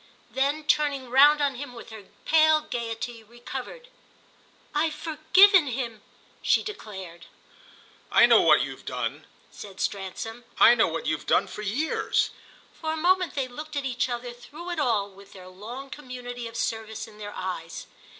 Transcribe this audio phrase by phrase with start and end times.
[0.31, 3.87] Then turning round on him with her pale gaiety recovered,
[4.73, 6.01] "I've forgiven him!"
[6.41, 7.27] she declared.
[8.11, 12.31] "I know what you've done," said Stransom "I know what you've done for years."
[12.73, 16.47] For a moment they looked at each other through it all with their long community
[16.47, 17.85] of service in their eyes.